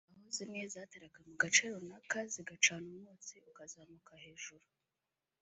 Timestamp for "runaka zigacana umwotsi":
1.73-3.35